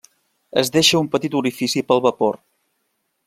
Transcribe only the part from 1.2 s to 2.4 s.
orifici per al vapor.